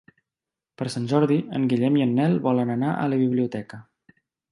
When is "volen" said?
2.47-2.71